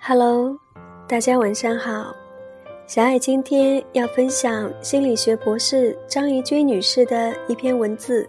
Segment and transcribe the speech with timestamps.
[0.00, 0.56] Hello，
[1.08, 2.14] 大家晚上好。
[2.86, 8.28] 小爱今天要分享心理学博士张怡君女士的一篇文字：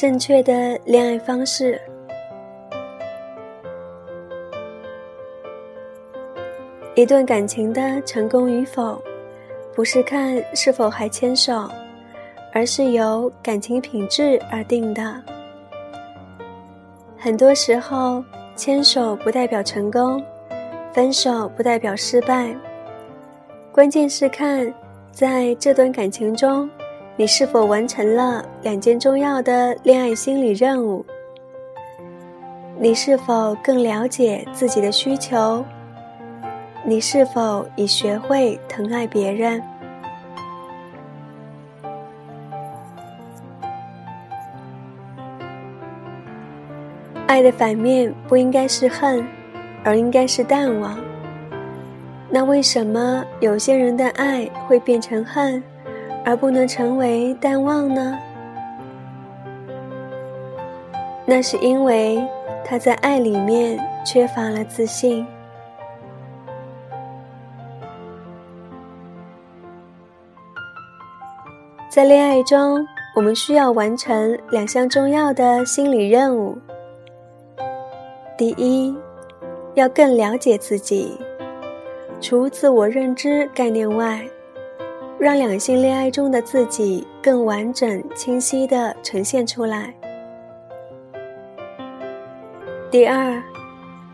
[0.00, 1.78] 正确的恋爱方式。
[6.94, 8.98] 一段感情的成功与否，
[9.74, 11.68] 不是看是否还牵手，
[12.50, 15.22] 而是由感情品质而定的。
[17.18, 18.24] 很多时候，
[18.56, 20.24] 牵手不代表成功，
[20.94, 22.56] 分手不代表失败。
[23.70, 24.72] 关键是看，
[25.12, 26.70] 在这段感情中，
[27.20, 31.04] 你是否完成了两件重要的恋爱心理任务。
[32.78, 35.62] 你是否更了解自己的需求？
[36.82, 39.62] 你是否已学会疼爱别人？
[47.26, 49.22] 爱的反面不应该是恨，
[49.84, 50.98] 而应该是淡忘。
[52.30, 55.62] 那为什么有些人的爱会变成恨，
[56.24, 58.18] 而不能成为淡忘呢？
[61.26, 62.20] 那是因为
[62.64, 65.26] 他在爱里面缺乏了自信。
[71.88, 76.56] 在恋爱中，我们需要完成两项重要的心理任务。
[78.38, 78.96] 第一，
[79.74, 81.18] 要更了解自己，
[82.20, 84.24] 除自我认知概念外，
[85.20, 89.92] 让两性恋爱中的自己更完整、清晰的呈现出来。
[92.90, 93.42] 第二，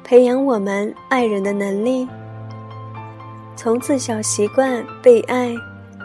[0.03, 2.09] 培养我们爱人的能力，
[3.55, 5.55] 从自小习惯被爱，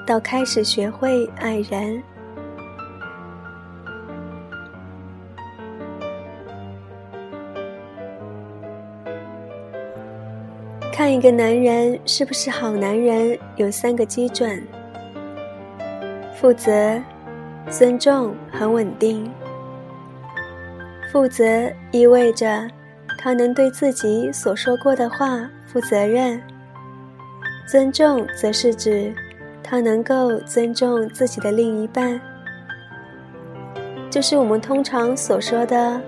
[0.05, 2.03] 到开始学会爱人。
[10.93, 14.63] 看一个男人是不是好男人，有三个基准：
[16.41, 16.99] 负责、
[17.69, 19.31] 尊重、很稳定。
[21.11, 22.67] 负责意味着
[23.19, 26.39] 他能对自己所说过的话负责任；
[27.69, 29.13] 尊重则是指
[29.61, 32.19] 他能够尊重自己的另一半，
[34.09, 36.01] 就是我们通常所说的，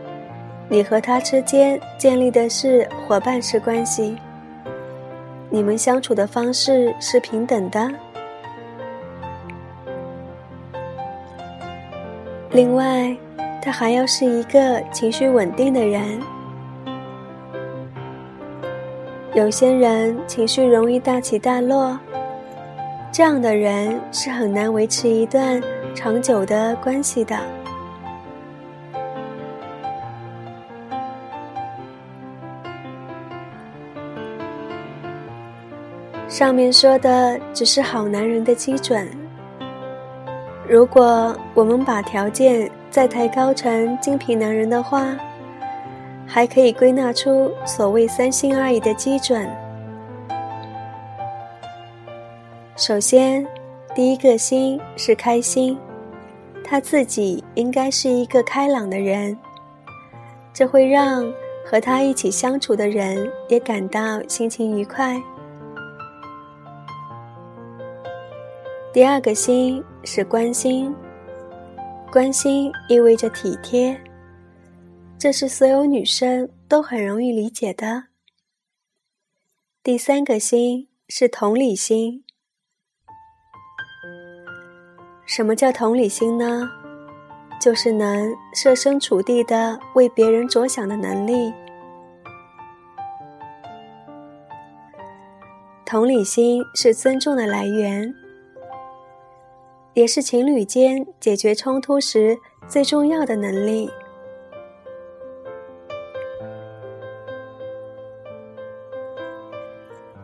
[0.68, 4.18] 你和他之间建立的是伙伴式关系。
[5.52, 7.88] 你们相处的方式是平等的。
[12.54, 13.18] 另外，
[13.64, 16.22] 他还要是一个情绪稳定的人。
[19.34, 21.98] 有些人情绪容易大起大落，
[23.12, 25.60] 这样的人是很难维持一段
[25.96, 27.36] 长久的关系的。
[36.30, 39.23] 上面说的只是好男人的基准。
[40.68, 45.16] 如果我们把条件再抬高成精品男人的话，
[46.26, 49.48] 还可以归纳出所谓三心二意的基准。
[52.78, 53.46] 首先，
[53.94, 55.78] 第一个心是开心，
[56.64, 59.38] 他自己应该是一个开朗的人，
[60.54, 61.26] 这会让
[61.66, 65.22] 和他一起相处的人也感到心情愉快。
[68.94, 70.96] 第二个心是关心，
[72.12, 74.00] 关心意味着体贴，
[75.18, 78.04] 这是所有女生都很容易理解的。
[79.82, 82.24] 第三个心是同理心，
[85.26, 86.70] 什么叫同理心呢？
[87.60, 91.52] 就是能设身处地的为别人着想的能力。
[95.84, 98.14] 同理心是尊重的来源。
[99.94, 102.38] 也是情侣间解决冲突时
[102.68, 103.90] 最重要的能力。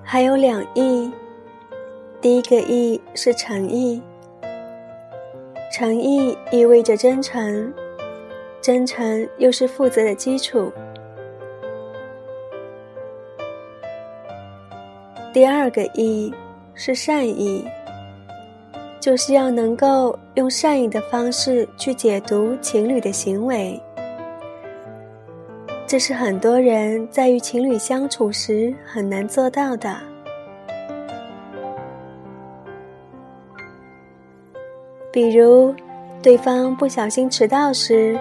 [0.04, 1.12] 还有两意，
[2.20, 4.02] 第一个意是诚意，
[5.72, 7.72] 诚意意味着真诚，
[8.60, 10.72] 真诚又是负责的基础。
[15.32, 16.34] 第二个意
[16.74, 17.64] 是善意。
[19.10, 23.82] 就是要能够用善意的方式去解读情侣的行为，
[25.88, 29.98] 这是很多人在与情侣相处时很难做到的。
[35.12, 35.74] 比如，
[36.22, 38.16] 对方不小心迟到时，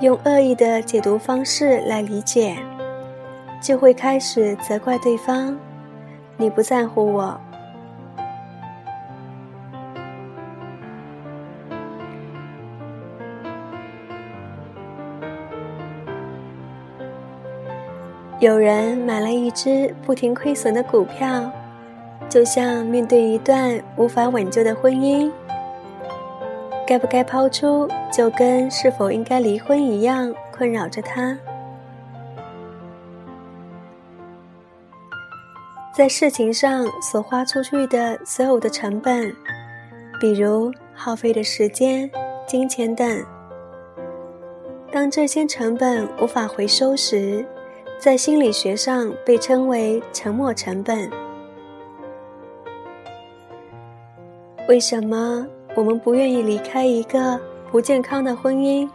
[0.00, 2.56] 用恶意的解读方式来理解，
[3.62, 5.56] 就会开始责怪对方
[6.36, 7.40] ：“你不在乎我。”
[18.40, 21.50] 有人买了一只不停亏损的股票，
[22.28, 25.28] 就像面对一段无法挽救的婚姻，
[26.86, 31.36] 该不该抛出，就跟是否应该离婚一样，困扰着他。
[35.92, 39.34] 在事情上所花出去的所有的成本，
[40.20, 42.08] 比如耗费的时间、
[42.46, 43.20] 金钱等，
[44.92, 47.44] 当这些成本无法回收时，
[47.98, 51.10] 在心理学上被称为沉没成本。
[54.68, 57.40] 为什么我们不愿意离开一个
[57.72, 58.88] 不健康的婚姻？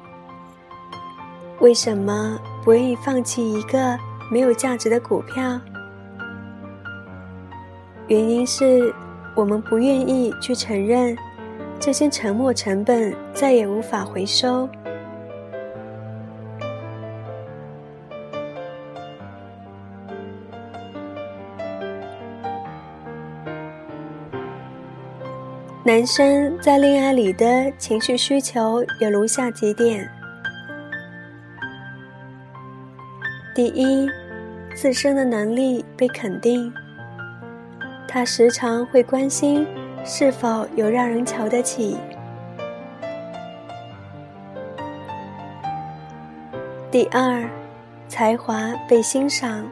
[1.59, 3.97] 为什么不愿意放弃一个
[4.31, 5.59] 没有价值的股票？
[8.07, 8.93] 原因是
[9.35, 11.17] 我们不愿意去承认
[11.77, 14.69] 这些沉没成本再也无法回收。
[25.85, 30.09] 男生在恋爱里的情绪需求有如下几点：
[33.53, 34.09] 第一，
[34.73, 36.73] 自身的能力被肯定，
[38.07, 39.67] 他时常会关心
[40.05, 41.97] 是否有让人瞧得起；
[46.89, 47.43] 第二，
[48.07, 49.69] 才华被欣赏，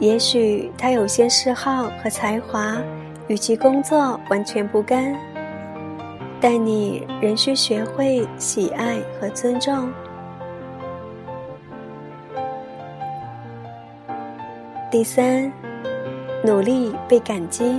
[0.00, 2.76] 也许他有些嗜好和才华。
[3.28, 5.14] 与其工作完全不干，
[6.40, 9.92] 但你仍需学会喜爱和尊重。
[14.90, 15.52] 第三，
[16.42, 17.78] 努力被感激，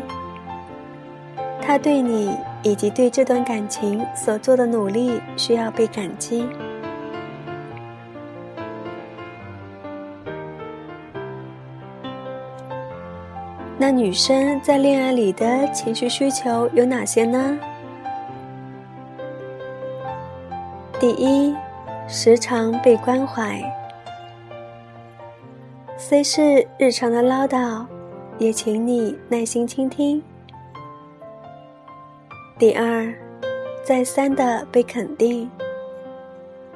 [1.60, 6.48] 他对你以及对这段感情所做的努力需要被感激。
[13.82, 17.58] 那女生在恋爱里的情绪需求有哪些呢？
[21.00, 21.56] 第一，
[22.06, 23.64] 时常被关怀，
[25.98, 27.86] 虽是日常的唠叨，
[28.38, 30.22] 也请你耐心倾听。
[32.58, 33.14] 第二，
[33.82, 35.50] 再三的被肯定，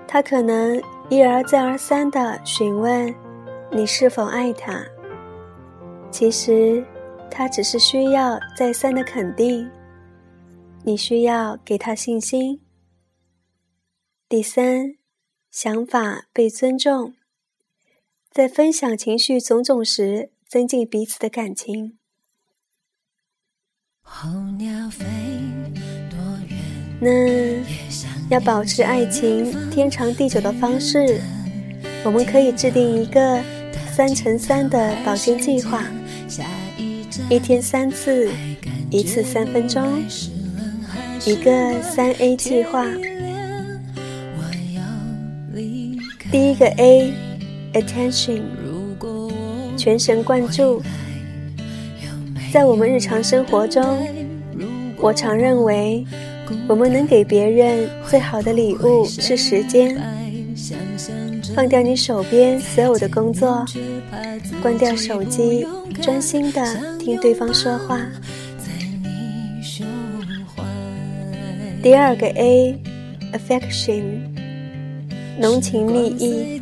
[0.07, 3.13] 他可能一而再而三的询问
[3.69, 4.79] 你是否爱他，
[6.13, 6.85] 其实。
[7.35, 9.67] 他只是需要再三的肯定，
[10.83, 12.61] 你需要给他信心。
[14.29, 14.97] 第三，
[15.49, 17.15] 想法被尊重，
[18.29, 21.97] 在分享情绪种种时，增进彼此的感情。
[27.01, 27.09] 那
[28.29, 31.19] 要保持爱情天长地久的方式，
[32.05, 33.41] 我们可以制定一个
[33.91, 35.83] 三乘三的保鲜计划。
[37.29, 38.29] 一天三次，
[38.89, 39.83] 一次三分钟，
[41.25, 42.85] 一个三 A 计划。
[46.31, 48.41] 第一个 A，attention，
[49.77, 50.81] 全神贯注。
[52.51, 53.83] 在我们日常生活中，
[54.97, 56.05] 我常认为，
[56.67, 59.95] 我们能给别人最好的礼物是时间。
[61.55, 63.63] 放掉你手边所有的工作，
[64.61, 65.67] 关掉手机，
[66.01, 67.99] 专心的听对方说话。
[71.81, 74.03] 第二个 A，affection，
[75.39, 76.61] 浓情蜜意，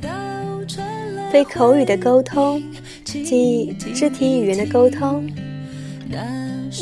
[1.31, 2.61] 非口语的沟通，
[3.03, 5.29] 即肢体语言的沟通。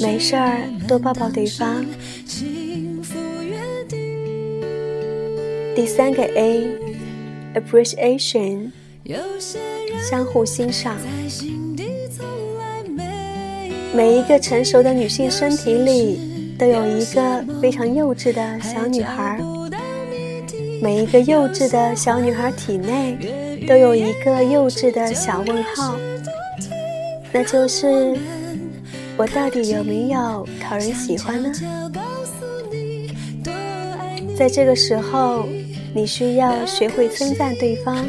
[0.01, 1.85] 没事儿，多抱抱对方。
[5.75, 6.67] 第三个 A。
[7.55, 8.69] appreciation，
[10.07, 10.95] 相互欣赏。
[13.99, 19.37] 每一个成熟的女性身体里都有一个非常幼稚的小女孩，
[20.81, 23.17] 每一个幼稚的小女孩体内
[23.67, 25.97] 都有一个幼稚的小问号，
[27.33, 28.17] 那就是
[29.17, 31.51] 我到底有没有讨人喜欢呢？
[34.37, 35.45] 在这个时候，
[35.93, 38.07] 你需要学会称赞对方。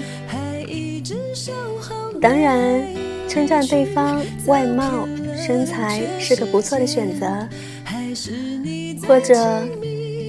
[2.22, 2.80] 当然，
[3.26, 5.08] 称赞对方外貌、
[5.40, 7.48] 身材是个不错的选择，
[9.06, 9.34] 或者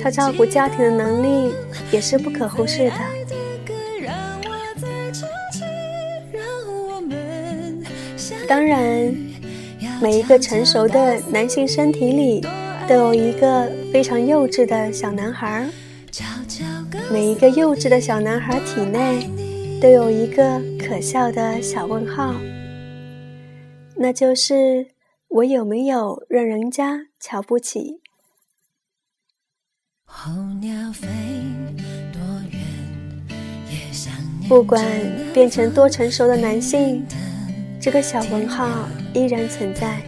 [0.02, 1.54] 他照顾家庭的能力
[1.92, 2.94] 也是不可忽视的。
[8.48, 9.16] 当然，
[10.02, 12.42] 每一个成熟的男性身体里
[12.88, 15.68] 都有一个非常幼稚的小男孩，
[17.12, 19.30] 每一个幼稚的小男孩体内
[19.82, 20.62] 都有一个。
[20.92, 22.36] 可笑的小问号，
[23.96, 24.88] 那就是
[25.34, 28.02] 我有没有让人家瞧不起？
[34.50, 34.84] 不管
[35.34, 37.06] 变成多成熟的男性，
[37.80, 40.02] 这个小问号依然存在。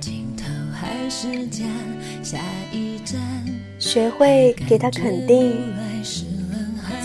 [3.79, 5.73] 学会给他肯定，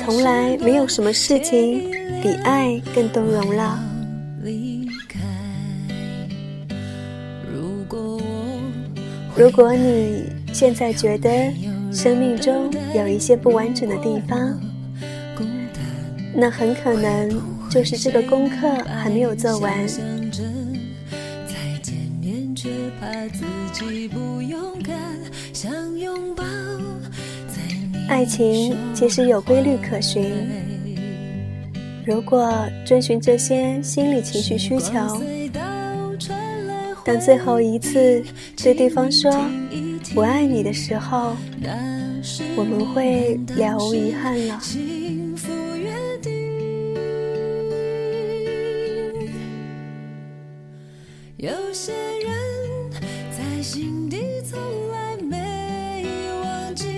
[0.03, 1.97] 从来没有什么事情。
[2.21, 3.79] 比爱更动容了。
[9.39, 11.31] 如果你现在觉得
[11.93, 14.61] 生命中有一些不完整的地方，
[16.35, 17.41] 那很可能
[17.71, 19.73] 就是这个功课还没有做完。
[28.09, 30.49] 爱情其实有规律可循。
[32.05, 32.53] 如果
[32.85, 35.23] 遵循这些心理情绪需求，
[37.09, 38.23] 当最后一次
[38.63, 39.33] 对对方说
[40.15, 41.35] “我爱你”的时候，
[42.55, 44.61] 我们会了无遗憾了。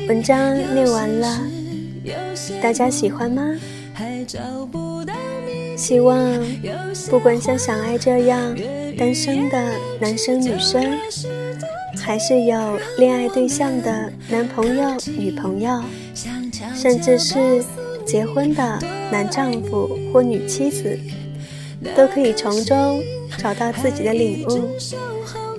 [0.08, 1.40] 文章念完了，
[2.60, 3.48] 大家喜欢吗？
[5.76, 6.18] 希望
[7.08, 8.56] 不管像小爱这样
[8.98, 10.98] 单身的男生女生，
[11.98, 15.82] 还是有恋爱对象的男朋友女朋友，
[16.74, 17.64] 甚至是
[18.04, 18.78] 结婚的
[19.10, 20.98] 男丈夫或女妻子，
[21.96, 23.02] 都可以从中
[23.38, 24.70] 找到自己的领悟，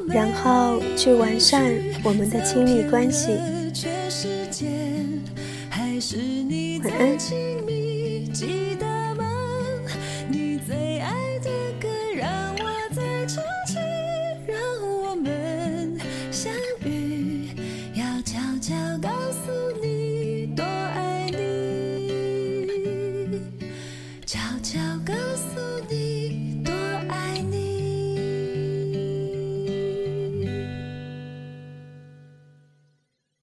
[0.07, 1.71] 然后去完善
[2.03, 3.31] 我们的亲密关系。
[6.83, 7.40] 晚安。